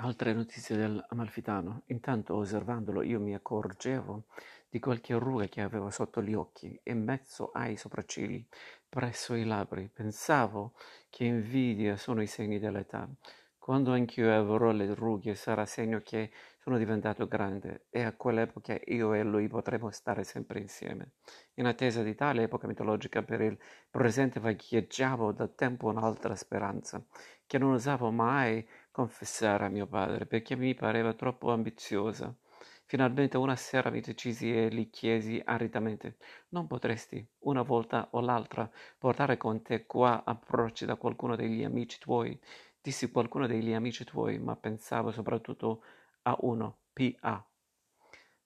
[0.00, 1.82] Altre notizie dell'Amalfitano.
[1.86, 4.26] Intanto, osservandolo, io mi accorgevo
[4.68, 8.46] di qualche ruga che aveva sotto gli occhi, in mezzo ai sopraccigli,
[8.88, 9.90] presso i labbri.
[9.92, 10.74] Pensavo
[11.10, 13.08] che invidia sono i segni dell'età.
[13.58, 19.12] Quando anch'io avrò le rughe sarà segno che sono diventato grande e a quell'epoca io
[19.12, 21.12] e lui potremo stare sempre insieme.
[21.54, 23.58] In attesa di tale epoca mitologica per il
[23.90, 27.04] presente vagheggiavo da tempo un'altra speranza,
[27.46, 28.66] che non osavo mai
[28.98, 32.34] confessare a mio padre perché mi pareva troppo ambiziosa.
[32.84, 36.16] Finalmente una sera mi decisi e gli chiesi aridamente:
[36.48, 41.98] Non potresti, una volta o l'altra, portare con te qua approcci da qualcuno degli amici
[42.00, 42.36] tuoi?
[42.80, 45.82] Dissi qualcuno degli amici tuoi, ma pensavo soprattutto
[46.22, 47.46] a uno, P.A.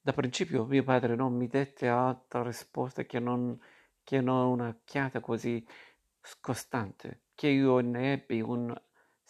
[0.02, 3.58] Da principio mio padre non mi dette altra risposta che non,
[4.04, 5.64] che non una chiata così
[6.20, 8.74] scostante, che io ne ebbi un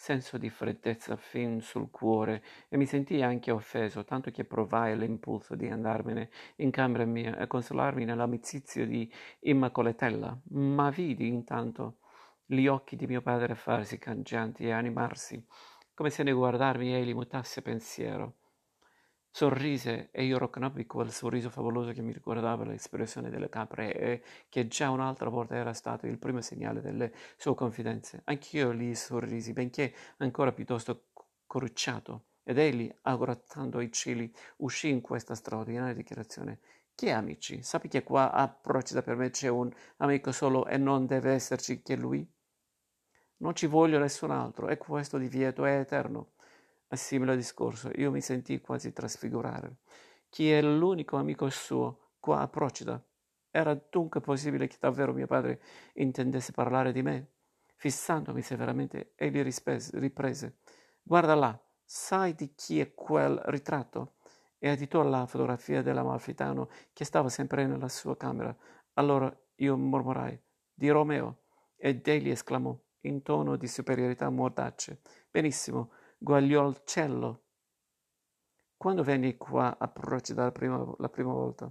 [0.03, 5.55] senso di freddezza fin sul cuore e mi sentii anche offeso, tanto che provai l'impulso
[5.55, 9.09] di andarmene in camera mia e consolarmi nell'amicizia di
[9.43, 11.99] Immacolatella, ma vidi intanto
[12.45, 15.47] gli occhi di mio padre farsi cangianti e animarsi,
[15.95, 18.39] come se ne guardarmi egli mutasse pensiero.
[19.35, 24.69] Sorrise e io riconobbi quel sorriso favoloso che mi ricordava l'espressione delle capre e che
[24.69, 28.21] già un'altra volta era stato il primo segnale delle sue confidenze.
[28.25, 31.07] Anch'io gli sorrisi, benché ancora piuttosto
[31.47, 36.61] corrucciato, ed egli, aggrattando i cieli, uscì in questa straordinaria dichiarazione.
[36.95, 37.63] Che amici?
[37.63, 41.81] Sappi che qua a Procida per me c'è un amico solo e non deve esserci
[41.81, 42.31] che lui?
[43.39, 46.33] Non ci voglio nessun altro, e questo divieto è eterno.
[46.93, 49.77] A simile discorso, io mi sentii quasi trasfigurare.
[50.29, 53.03] Chi è l'unico amico suo qua a Procida?
[53.51, 55.63] Era dunque possibile che davvero mio padre
[55.95, 57.31] intendesse parlare di me?
[57.77, 59.43] Fissandomi severamente, egli
[59.95, 60.59] riprese.
[61.03, 64.17] Guarda là, sai di chi è quel ritratto?
[64.59, 68.55] E additò la fotografia dell'amalfitano che stava sempre nella sua camera.
[68.95, 70.39] Allora io mormorai,
[70.75, 75.01] di Romeo, ed egli esclamò, in tono di superiorità mordace,
[75.31, 75.91] benissimo,
[76.23, 77.43] Guagliolcello.
[78.77, 81.69] Quando venni qua a Procida la prima, la prima volta,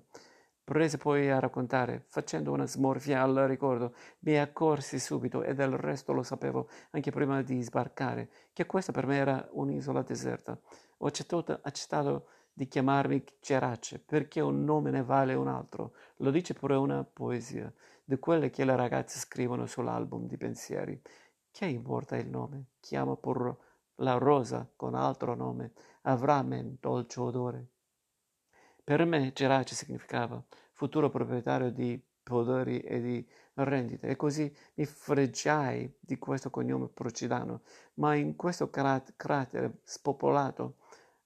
[0.61, 6.11] prese poi a raccontare, facendo una smorfia al ricordo, mi accorsi subito, e del resto
[6.11, 10.59] lo sapevo anche prima di sbarcare, che questa per me era un'isola deserta.
[10.97, 15.93] Ho accettato, accettato di chiamarmi Gerace, perché un nome ne vale un altro.
[16.17, 17.73] Lo dice pure una poesia,
[18.03, 21.01] di quelle che le ragazze scrivono sull'album di pensieri.
[21.49, 22.71] Che importa il nome?
[22.81, 23.69] Chiama pure
[24.01, 25.71] la rosa con altro nome
[26.03, 27.67] avrà men dolce odore.
[28.83, 35.97] Per me Gerace significava futuro proprietario di poderi e di rendite e così mi fregiai
[35.99, 37.61] di questo cognome procidano,
[37.95, 40.77] ma in questo cratere spopolato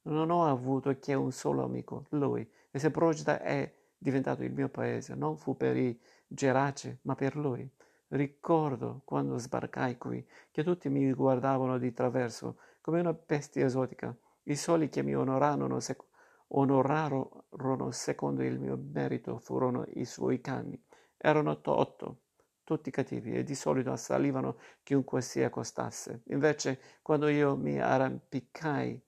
[0.03, 4.69] non ho avuto che un solo amico, lui, e se Procida è diventato il mio
[4.69, 7.67] paese, non fu per i Gerace, ma per lui.
[8.09, 14.15] Ricordo quando sbarcai qui che tutti mi guardavano di traverso come una bestia esotica.
[14.43, 16.05] I soli che mi onorarono, sec-
[16.49, 20.79] onorarono secondo il mio merito furono i suoi cani.
[21.17, 22.19] Erano otto,
[22.63, 26.21] tutti cattivi e di solito assalivano chiunque si accostasse.
[26.27, 29.01] Invece, quando io mi arrampicai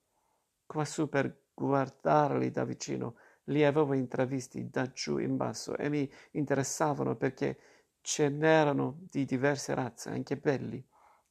[0.66, 3.16] quassù per guardarli da vicino,
[3.46, 7.58] li avevo intravisti da giù in basso e mi interessavano perché
[8.09, 10.81] Ce n'erano di diverse razze, anche belli.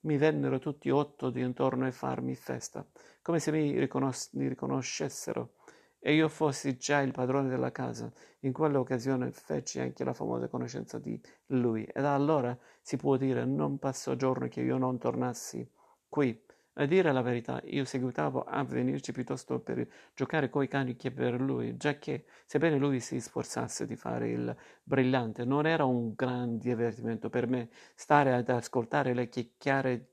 [0.00, 2.86] Mi vennero tutti otto di intorno a farmi festa,
[3.22, 5.54] come se mi, riconos- mi riconoscessero
[5.98, 8.12] e io fossi già il padrone della casa.
[8.40, 13.46] In quell'occasione feci anche la famosa conoscenza di lui e da allora si può dire
[13.46, 15.66] non passò giorno che io non tornassi
[16.10, 16.38] qui
[16.78, 21.40] a dire la verità, io seguitavo a venirci piuttosto per giocare coi cani che per
[21.40, 27.30] lui, giacché, sebbene lui si sforzasse di fare il brillante, non era un gran divertimento
[27.30, 30.10] per me stare ad ascoltare le chiacchiere,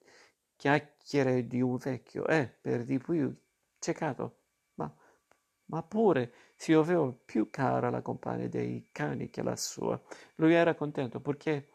[0.56, 3.36] chiacchiere di un vecchio e, per di più,
[3.80, 4.38] ciecato.
[4.76, 4.94] Ma,
[5.66, 10.02] ma pure si aveva più cara la compagna dei cani che la sua.
[10.36, 11.68] Lui era contento perché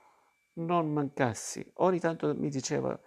[0.54, 1.70] non mancassi.
[1.74, 2.98] Ogni tanto mi diceva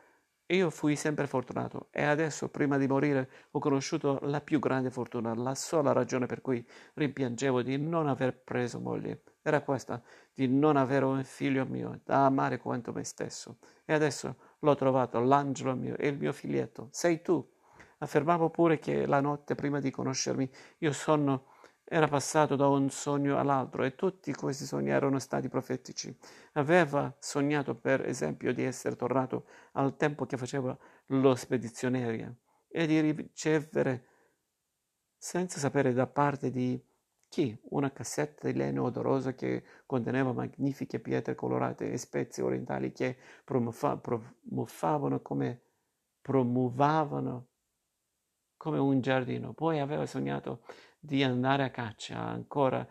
[0.56, 5.34] io fui sempre fortunato e adesso, prima di morire, ho conosciuto la più grande fortuna.
[5.34, 6.66] La sola ragione per cui
[6.96, 10.02] rimpiangevo di non aver preso moglie era questa,
[10.34, 13.58] di non avere un figlio mio da amare quanto me stesso.
[13.86, 16.90] E adesso l'ho trovato, l'angelo mio e il mio figlietto.
[16.92, 17.48] Sei tu.
[18.00, 20.50] Affermavo pure che la notte prima di conoscermi
[20.80, 21.46] io sono
[21.94, 26.18] era passato da un sogno all'altro e tutti questi sogni erano stati profetici.
[26.54, 30.78] Aveva sognato, per esempio, di essere tornato al tempo che faceva
[31.08, 32.38] lo spedizionario,
[32.70, 34.08] e di ricevere,
[35.18, 36.82] senza sapere da parte di
[37.28, 43.18] chi, una cassetta di legno odoroso che conteneva magnifiche pietre colorate e spezie orientali che
[43.44, 45.62] promuovavano come,
[46.22, 47.48] promuovavano
[48.56, 49.52] come un giardino.
[49.54, 50.62] Poi aveva sognato
[51.04, 52.88] di andare a caccia ancora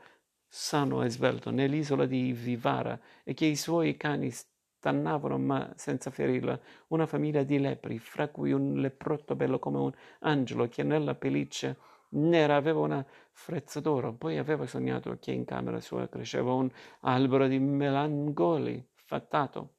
[0.47, 6.59] sano e svelto nell'isola di Vivara e che i suoi cani stannavano ma senza ferirla,
[6.89, 11.77] una famiglia di lepri, fra cui un leprotto bello come un angelo che nella pelliccia
[12.11, 14.15] nera aveva una frezza d'oro.
[14.15, 16.69] Poi aveva sognato che in camera sua cresceva un
[17.03, 19.77] albero di melangoli fattato,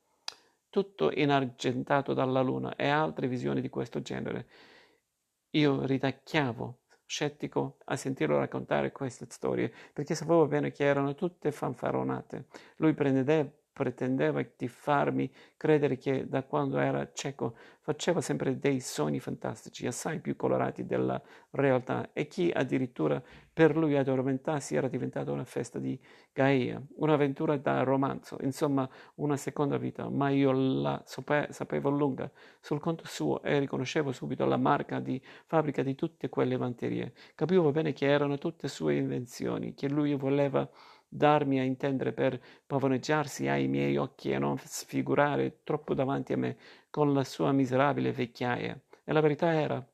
[0.70, 4.48] tutto inargentato dalla luna e altre visioni di questo genere.
[5.52, 6.81] Io ritacchiavo
[7.12, 12.46] scettico a sentirlo raccontare queste storie, perché sapevo bene che erano tutte fanfaronate.
[12.78, 19.20] Lui prendeva pretendeva di farmi credere che da quando era cieco faceva sempre dei sogni
[19.20, 21.22] fantastici, assai più colorati della
[21.52, 23.22] realtà, e che addirittura
[23.54, 26.00] per lui addormentarsi era diventata una festa di
[26.32, 33.04] Gaia, un'avventura da romanzo, insomma una seconda vita, ma io la sapevo lunga sul conto
[33.06, 37.14] suo e riconoscevo subito la marca di fabbrica di tutte quelle vanterie.
[37.36, 40.70] Capivo bene che erano tutte sue invenzioni, che lui voleva
[41.14, 46.58] darmi a intendere per pavoneggiarsi ai miei occhi e non sfigurare troppo davanti a me
[46.90, 48.80] con la sua miserabile vecchiaia.
[49.04, 49.86] E la verità era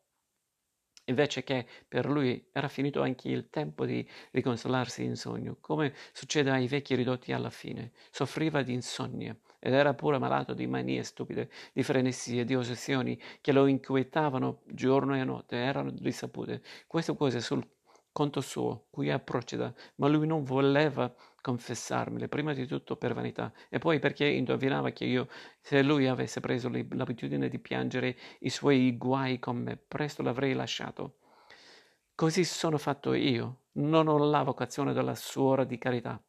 [1.06, 6.52] invece che per lui era finito anche il tempo di riconsolarsi in sogno, come succede
[6.52, 7.92] ai vecchi ridotti alla fine.
[8.12, 13.52] Soffriva di insonnia ed era pure malato di manie stupide, di frenesie, di ossessioni che
[13.52, 16.62] lo inquietavano giorno e notte, erano risapute.
[16.86, 17.66] Queste cose sul
[18.18, 23.54] conto suo, cui è proceda, ma lui non voleva confessarmele, prima di tutto per vanità,
[23.70, 25.28] e poi perché indovinava che io,
[25.62, 31.18] se lui avesse preso l'abitudine di piangere i suoi guai con me, presto l'avrei lasciato.
[32.16, 36.20] Così sono fatto io, non ho la vocazione della suora di carità.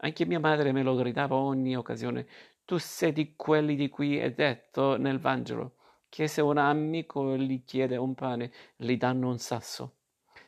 [0.00, 2.26] Anche mia madre me lo gridava ogni occasione.
[2.66, 5.76] Tu sei di quelli di cui è detto nel Vangelo,
[6.10, 9.94] che se un amico gli chiede un pane, gli danno un sasso.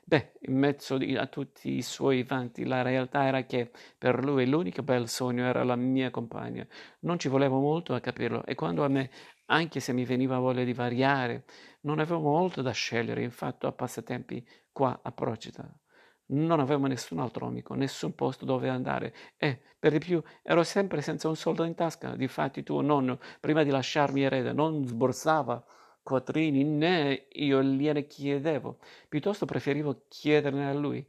[0.07, 4.83] Beh, in mezzo a tutti i suoi vanti, la realtà era che per lui l'unico
[4.83, 6.67] bel sogno era la mia compagna.
[7.01, 9.11] Non ci volevo molto a capirlo e quando a me,
[9.47, 11.45] anche se mi veniva voglia di variare,
[11.83, 15.67] non avevo molto da scegliere, infatti a passatempi qua a Procida.
[16.27, 21.01] Non avevo nessun altro amico, nessun posto dove andare e, per di più, ero sempre
[21.03, 22.15] senza un soldo in tasca.
[22.17, 25.63] Difatti tuo nonno, prima di lasciarmi erede, non sborsava
[26.05, 28.79] quattrini né io gliene chiedevo,
[29.09, 31.05] piuttosto preferivo chiederne a lui,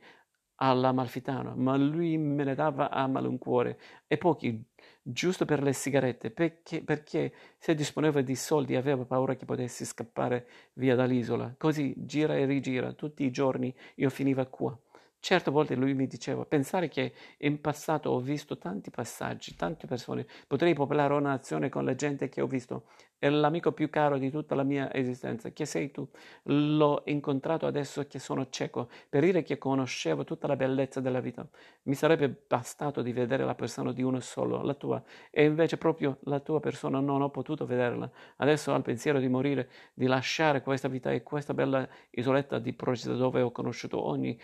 [0.57, 3.77] all'amalfitano, ma lui me ne dava a malincuore
[4.07, 4.63] e pochi,
[5.01, 10.47] giusto per le sigarette, perché, perché se disponeva di soldi aveva paura che potessi scappare
[10.73, 11.53] via dall'isola.
[11.57, 14.77] Così gira e rigira, tutti i giorni io finiva qua.
[15.25, 20.27] Certe volte lui mi diceva, pensare che in passato ho visto tanti passaggi, tante persone,
[20.45, 22.83] potrei popolare una nazione con la gente che ho visto,
[23.17, 26.07] è l'amico più caro di tutta la mia esistenza, che sei tu.
[26.43, 31.47] L'ho incontrato adesso che sono cieco, per dire che conoscevo tutta la bellezza della vita.
[31.83, 35.01] Mi sarebbe bastato di vedere la persona di uno solo, la tua,
[35.31, 38.07] e invece proprio la tua persona non ho potuto vederla.
[38.35, 43.15] Adesso al pensiero di morire, di lasciare questa vita e questa bella isoletta di Procida
[43.15, 44.39] dove ho conosciuto ogni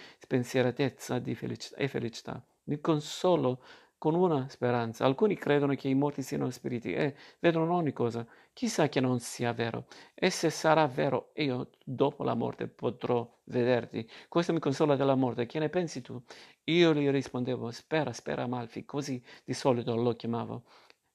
[0.72, 2.46] spensieratezza felicità e felicità.
[2.66, 3.62] Mi consolo
[3.98, 5.06] con una speranza.
[5.06, 8.26] Alcuni credono che i morti siano spiriti e vedono ogni cosa.
[8.54, 9.86] Chissà che non sia vero.
[10.16, 14.10] E se sarà vero, io dopo la morte potrò vederti.
[14.28, 15.46] Questo mi consola della morte.
[15.46, 16.20] Che ne pensi tu?
[16.66, 20.64] Io gli rispondevo, spera, spera Malfi, così di solito lo chiamavo.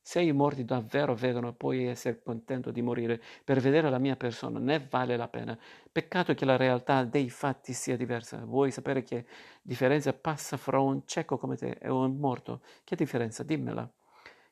[0.09, 4.61] Se i morti davvero vedono, puoi essere contento di morire per vedere la mia persona,
[4.61, 5.59] ne vale la pena.
[5.91, 8.45] Peccato che la realtà dei fatti sia diversa.
[8.45, 9.27] Vuoi sapere che
[9.61, 12.61] differenza passa fra un cieco come te e un morto?
[12.85, 13.43] Che differenza?
[13.43, 13.91] Dimmela.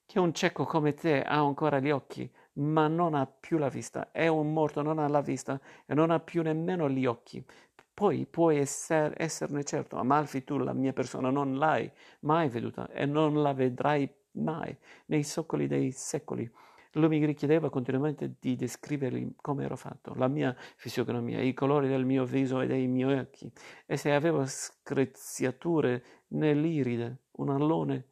[0.05, 4.11] Che un cieco come te ha ancora gli occhi, ma non ha più la vista,
[4.11, 7.45] e un morto non ha la vista e non ha più nemmeno gli occhi.
[7.95, 11.89] Poi puoi esser, esserne certo, Amalfi tu la mia persona non l'hai
[12.23, 14.77] mai veduta e non la vedrai più mai,
[15.07, 16.51] nei soccoli dei secoli.
[16.93, 22.05] Lui mi richiedeva continuamente di descrivergli come ero fatto, la mia fisionomia, i colori del
[22.05, 23.51] mio viso e dei miei occhi,
[23.85, 28.07] e se avevo screziature nell'iride, un allone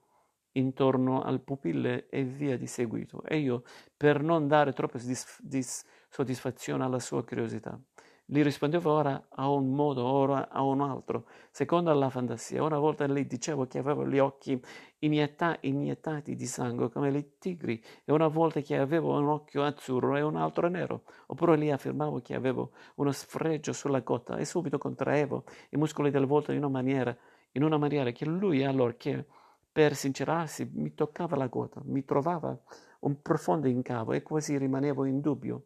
[0.53, 3.23] intorno al pupille e via di seguito.
[3.25, 3.63] E io,
[3.97, 7.81] per non dare troppa dis- dis- soddisfazione alla sua curiosità,
[8.25, 12.63] Gli rispondevo ora a un modo, ora a un altro, secondo la fantasia.
[12.63, 14.59] Una volta le dicevo che avevo gli occhi
[15.01, 20.17] inietta- iniettati di sangue come i tigri, e una volta che avevo un occhio azzurro
[20.17, 21.03] e un altro nero.
[21.27, 26.25] Oppure gli affermavo che avevo uno sfregio sulla cotta e subito contraevo i muscoli del
[26.25, 27.15] volto in una maniera,
[27.53, 29.27] in una maniera che lui allorché
[29.71, 32.57] per sincerarsi mi toccava la gola, mi trovava
[33.01, 35.65] un profondo incavo e quasi rimanevo in dubbio.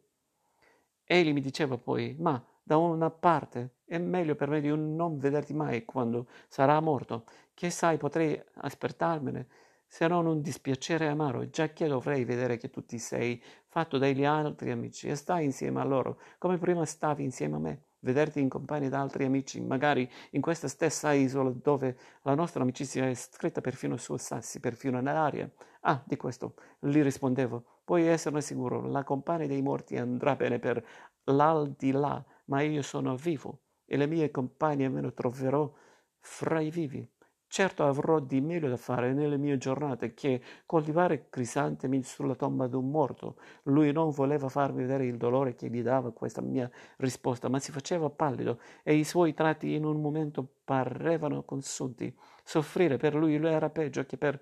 [1.09, 5.53] Egli mi diceva poi, ma da una parte è meglio per me di non vederti
[5.53, 7.23] mai quando sarà morto,
[7.53, 9.47] che sai potrei aspettarmene,
[9.87, 14.25] se non un dispiacere amaro, già che dovrei vedere che tu ti sei fatto degli
[14.25, 18.49] altri amici e stai insieme a loro, come prima stavi insieme a me vederti in
[18.49, 23.61] compagnia da altri amici, magari in questa stessa isola dove la nostra amicizia è scritta
[23.61, 25.49] perfino sui sassi, perfino nell'aria.
[25.81, 27.81] Ah, di questo gli rispondevo.
[27.83, 30.83] Puoi esserne sicuro, la compagnia dei morti andrà bene per
[31.25, 35.71] l'aldilà, ma io sono vivo e le mie compagne me ne troverò
[36.19, 37.07] fra i vivi.
[37.49, 42.89] Certo avrò di meglio da fare nelle mie giornate che coltivare crisantemi sulla tomba d'un
[42.89, 43.37] morto.
[43.63, 47.71] Lui non voleva farmi vedere il dolore che gli dava questa mia risposta, ma si
[47.71, 52.13] faceva pallido e i suoi tratti in un momento parevano consunti.
[52.43, 54.39] Soffrire per lui era peggio che per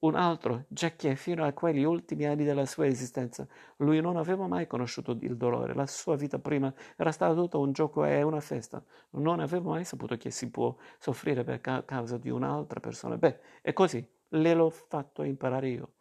[0.00, 3.46] un altro, giacché fino a quegli ultimi anni della sua esistenza
[3.78, 5.74] lui non aveva mai conosciuto il dolore.
[5.74, 8.82] La sua vita prima era stata tutta un gioco e una festa.
[9.10, 13.16] Non aveva mai saputo che si può soffrire per ca- causa di un'altra persona.
[13.16, 15.92] Beh, e così le l'ho fatto imparare io.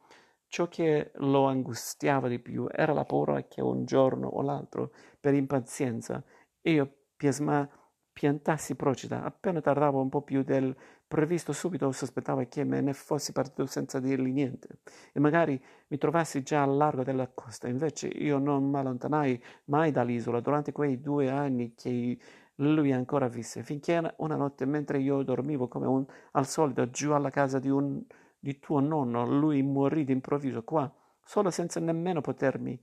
[0.48, 5.34] Ciò che lo angustiava di più era la paura che un giorno o l'altro, per
[5.34, 6.24] impazienza,
[6.62, 7.68] io piasma,
[8.14, 9.24] piantassi procida.
[9.24, 10.76] Appena tardavo un po' più del
[11.08, 14.80] previsto subito sospettava che me ne fossi partito senza dirgli niente
[15.14, 17.68] e magari mi trovassi già al largo della costa.
[17.68, 22.18] Invece io non mi allontanai mai dall'isola durante quei due anni che
[22.56, 27.30] lui ancora visse, finché una notte mentre io dormivo come un, al solito giù alla
[27.30, 28.02] casa di, un,
[28.40, 30.92] di tuo nonno, lui morì d'improvviso qua,
[31.24, 32.80] solo senza nemmeno potermi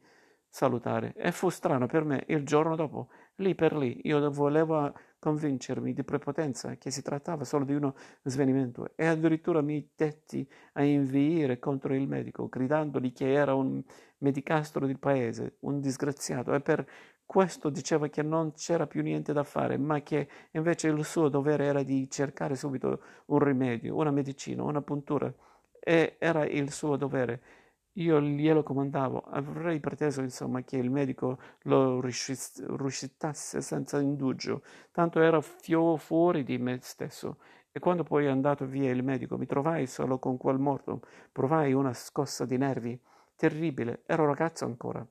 [0.48, 1.14] salutare.
[1.16, 6.04] E fu strano per me il giorno dopo, lì per lì, io volevo convincermi di
[6.04, 11.94] prepotenza che si trattava solo di uno svenimento e addirittura mi detti a inviare contro
[11.94, 13.82] il medico, gridandogli che era un
[14.18, 16.86] medicastro di paese, un disgraziato, e per
[17.24, 21.64] questo diceva che non c'era più niente da fare, ma che invece il suo dovere
[21.64, 25.32] era di cercare subito un rimedio, una medicina, una puntura,
[25.80, 27.42] e era il suo dovere.
[27.96, 35.40] Io glielo comandavo, avrei preteso insomma che il medico lo risuscitasse senza indugio, tanto era
[35.40, 37.38] fio fuori di me stesso.
[37.70, 41.72] E quando poi è andato via il medico mi trovai solo con quel morto, provai
[41.72, 43.00] una scossa di nervi.
[43.36, 45.06] Terribile, ero ragazzo ancora.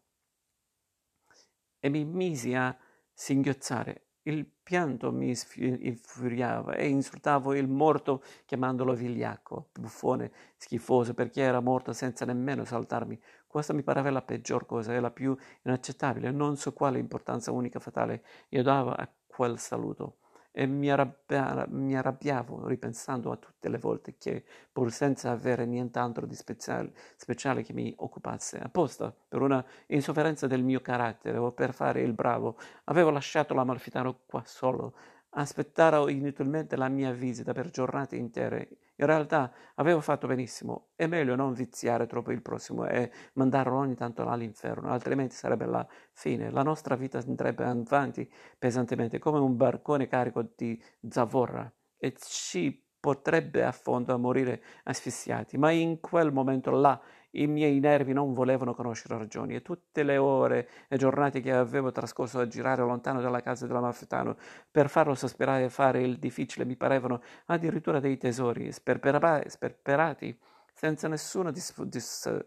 [1.79, 2.77] E mi misi a
[3.13, 4.07] singhiozzare.
[4.23, 11.91] Il pianto mi infuriava e insultavo il morto chiamandolo vigliacco, buffone, schifoso, perché era morto
[11.93, 13.19] senza nemmeno saltarmi.
[13.45, 16.31] Questa mi pareva la peggior cosa e la più inaccettabile.
[16.31, 20.17] Non so quale importanza unica fatale io davo a quel saluto
[20.55, 26.27] e mi, arrabbia, mi, arrabbiavo ripensando a tutte le volte che, pur senza avere nient'altro
[26.27, 31.73] di speciale, speciale, che mi occupasse, apposta per una insofferenza del mio carattere o per
[31.73, 34.93] fare il bravo, avevo lasciato l'amalfitano qua solo,
[35.31, 41.35] aspettare inutilmente la mia visita per giornate intere in realtà avevo fatto benissimo, è meglio
[41.35, 46.51] non viziare troppo il prossimo e mandarlo ogni tanto all'inferno, altrimenti sarebbe la fine.
[46.51, 53.65] La nostra vita andrebbe avanti pesantemente come un barcone carico di zavorra e ci potrebbe
[53.65, 55.57] a fondo a morire asfissiati.
[55.57, 57.01] Ma in quel momento là
[57.35, 61.91] i miei nervi non volevano conoscere ragioni e tutte le ore e giornate che avevo
[61.91, 64.35] trascorso a girare lontano dalla casa dell'amalfitano
[64.69, 70.37] per farlo sospirare e fare il difficile mi parevano addirittura dei tesori sperperati
[70.73, 72.45] senza nessuna dis- dis-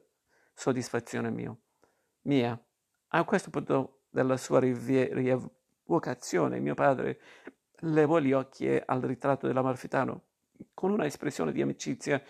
[0.52, 1.58] soddisfazione mio.
[2.22, 2.58] mia.
[3.08, 7.20] A questo punto della sua rievocazione mio padre
[7.80, 10.22] levò gli occhi al ritratto dell'amalfitano
[10.72, 12.22] con una espressione di amicizia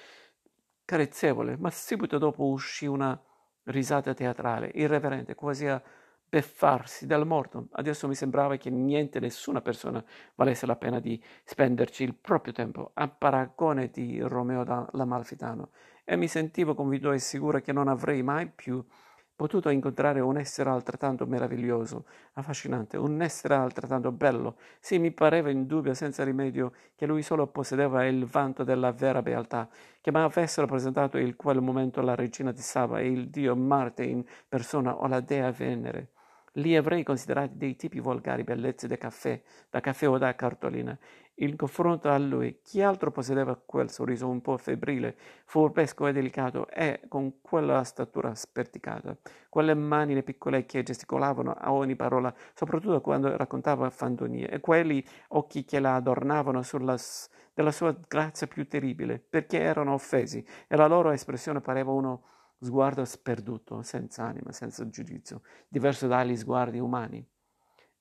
[0.86, 3.20] carezzevole, ma subito dopo uscì una
[3.64, 5.82] risata teatrale, irreverente, quasi a
[6.28, 7.68] beffarsi dal morto.
[7.72, 10.02] Adesso mi sembrava che niente, nessuna persona
[10.34, 15.70] valesse la pena di spenderci il proprio tempo a paragone di Romeo da l'Amalfitano
[16.04, 18.84] e mi sentivo convinto e sicuro che non avrei mai più
[19.36, 24.56] potuto incontrare un essere altrettanto meraviglioso, affascinante, un essere altrettanto bello.
[24.80, 29.68] Sì, mi pareva indubbio senza rimedio che lui solo possedeva il vanto della vera beatà,
[30.00, 34.04] che mi avessero presentato in quel momento la regina di Saba e il dio Marte
[34.04, 36.10] in persona o la dea Venere.
[36.56, 40.96] li avrei considerati dei tipi volgari bellezze da caffè, da caffè o da cartolina.
[41.40, 46.66] In confronto a lui, chi altro possedeva quel sorriso un po' febbrile, furbesco e delicato,
[46.68, 49.14] e con quella statura sperticata,
[49.50, 55.66] quelle manine piccole che gesticolavano a ogni parola, soprattutto quando raccontava fandonie, e quegli occhi
[55.66, 56.96] che la adornavano sulla
[57.52, 62.22] della sua grazia più terribile, perché erano offesi, e la loro espressione pareva uno
[62.60, 67.26] sguardo sperduto, senza anima, senza giudizio, diverso dagli sguardi umani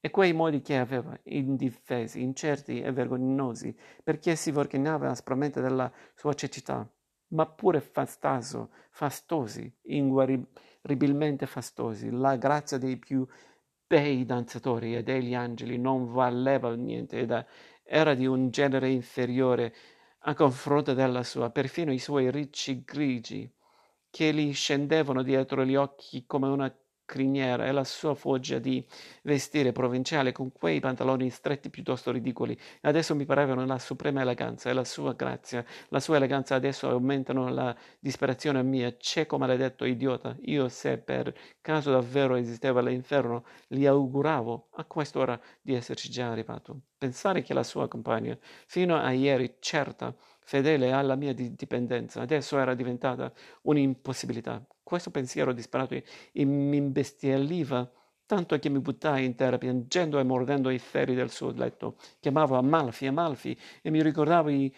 [0.05, 6.35] e quei modi che aveva, indifesi, incerti e vergognosi, perché si vergognava aspramente della sua
[6.35, 6.87] cecità,
[7.29, 12.11] ma pure fastoso, fastosi, inguaribilmente fastosi.
[12.11, 13.25] La grazia dei più
[13.87, 17.45] bei danzatori e degli angeli non valeva niente ed
[17.83, 19.73] era di un genere inferiore
[20.19, 23.51] a confronto della sua, perfino i suoi ricci grigi,
[24.11, 26.71] che gli scendevano dietro gli occhi come una
[27.05, 28.85] criniera e la sua foggia di
[29.23, 32.57] vestire provinciale con quei pantaloni stretti piuttosto ridicoli.
[32.81, 35.63] Adesso mi parevano la suprema eleganza e la sua grazia.
[35.89, 38.95] La sua eleganza adesso aumentano la disperazione mia.
[38.97, 45.73] Cieco maledetto idiota io se per caso davvero esisteva l'inferno gli auguravo a quest'ora di
[45.73, 48.37] esserci già arrivato pensare che la sua compagna
[48.67, 53.31] fino a ieri certa fedele alla mia dipendenza adesso era diventata
[53.63, 55.99] un'impossibilità questo pensiero disperato
[56.33, 57.91] mi imbestialiva
[58.25, 61.97] tanto che mi buttai in terra piangendo e mordendo i ferri del suo letto.
[62.19, 64.73] Chiamavo Amalfi, Amalfi e mi ricordavo i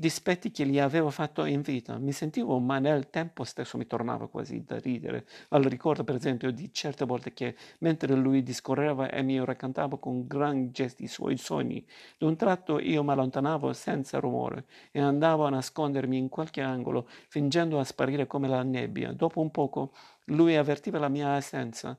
[0.00, 1.98] dispetti che gli avevo fatto in vita.
[1.98, 6.50] Mi sentivo, ma nel tempo stesso mi tornava quasi da ridere, al ricordo per esempio
[6.50, 11.36] di certe volte che, mentre lui discorreva e mi raccontava con gran gesti i suoi
[11.36, 17.06] sogni, d'un tratto io mi allontanavo senza rumore e andavo a nascondermi in qualche angolo,
[17.28, 19.12] fingendo a sparire come la nebbia.
[19.12, 19.92] Dopo un poco
[20.26, 21.98] lui avvertiva la mia assenza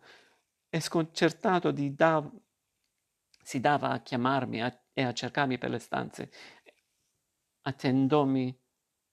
[0.69, 2.27] e sconcertato da...
[3.43, 4.75] si dava a chiamarmi a...
[4.93, 6.31] e a cercarmi per le stanze
[7.63, 8.57] attendomi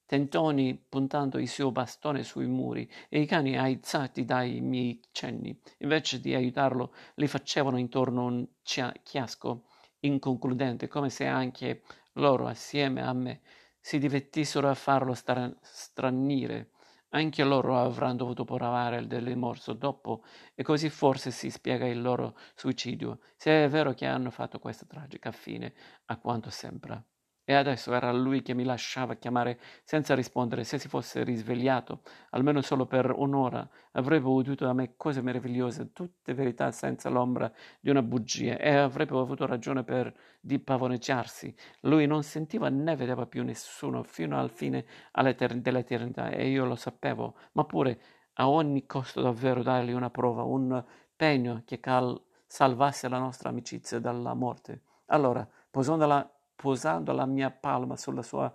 [0.07, 5.59] tentoni puntando il suo bastone sui muri e i cani aizzati dai miei cenni.
[5.79, 9.67] Invece di aiutarlo li facevano intorno un chiasco
[10.01, 13.43] inconcludente come se anche loro assieme a me
[13.81, 16.71] si divertissero a farlo stra- stranire
[17.11, 20.23] anche loro avranno dovuto provare del rimorso dopo
[20.55, 24.87] e così forse si spiega il loro suicidio se è vero che hanno fatto questa
[24.87, 25.75] tragica fine
[26.07, 27.03] a quanto sembra
[27.51, 30.65] e adesso era lui che mi lasciava chiamare senza rispondere.
[30.65, 36.35] Se si fosse risvegliato, almeno solo per un'ora, avrebbe udito da me cose meravigliose, tutte
[36.35, 41.55] verità senza l'ombra di una bugia, e avrebbe avuto ragione per di pavoneggiarsi.
[41.81, 47.35] Lui non sentiva né vedeva più nessuno fino al fine dell'eternità, e io lo sapevo,
[47.53, 47.99] ma pure
[48.35, 50.85] a ogni costo davvero dargli una prova, un
[51.17, 54.83] pegno che cal- salvasse la nostra amicizia dalla morte.
[55.07, 56.31] Allora, posondola
[56.61, 58.53] posando la mia palma sulla sua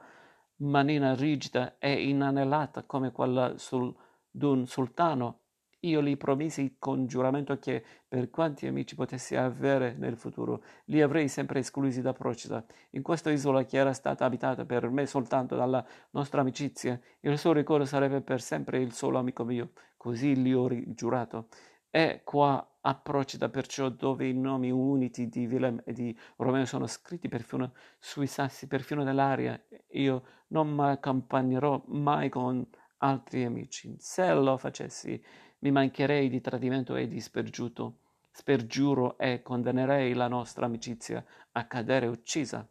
[0.57, 3.95] manina rigida e inanellata come quella sul,
[4.29, 5.39] d'un sultano,
[5.83, 11.29] io gli promisi con giuramento che, per quanti amici potessi avere nel futuro, li avrei
[11.29, 12.63] sempre esclusi da Procida.
[12.91, 17.53] In questa isola che era stata abitata per me soltanto dalla nostra amicizia, il suo
[17.53, 19.71] ricordo sarebbe per sempre il solo amico mio.
[19.95, 21.47] Così gli ho giurato.
[21.95, 26.87] E qua a Procida perciò dove i nomi uniti di Willem e di Romeo sono
[26.87, 33.95] scritti perfino sui sassi, perfino nell'aria, io non mi accompagnerò mai con altri amici.
[33.99, 35.23] Se lo facessi,
[35.59, 37.99] mi mancherei di tradimento e di spergiuto,
[38.31, 42.67] spergiuro e condannerei la nostra amicizia a cadere uccisa.